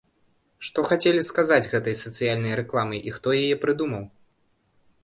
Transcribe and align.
Што 0.69 0.85
хацелі 0.89 1.21
сказаць 1.29 1.69
гэтай 1.75 1.95
сацыяльнай 2.01 2.53
рэкламай 2.61 2.99
і 3.13 3.15
хто 3.19 3.39
яе 3.45 3.55
прыдумаў? 3.69 4.03